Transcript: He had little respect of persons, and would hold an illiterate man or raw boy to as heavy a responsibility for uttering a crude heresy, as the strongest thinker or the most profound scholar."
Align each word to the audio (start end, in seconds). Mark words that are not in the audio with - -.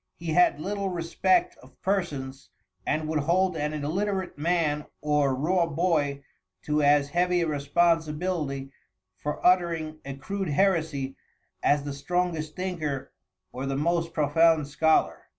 He 0.15 0.33
had 0.33 0.59
little 0.59 0.89
respect 0.89 1.55
of 1.61 1.79
persons, 1.83 2.49
and 2.87 3.07
would 3.07 3.19
hold 3.19 3.55
an 3.55 3.71
illiterate 3.71 4.35
man 4.35 4.87
or 4.99 5.35
raw 5.35 5.67
boy 5.67 6.23
to 6.63 6.81
as 6.81 7.09
heavy 7.09 7.41
a 7.41 7.47
responsibility 7.47 8.71
for 9.15 9.45
uttering 9.45 9.99
a 10.03 10.15
crude 10.15 10.49
heresy, 10.49 11.15
as 11.61 11.83
the 11.83 11.93
strongest 11.93 12.55
thinker 12.55 13.13
or 13.51 13.67
the 13.67 13.77
most 13.77 14.11
profound 14.11 14.67
scholar." 14.67 15.21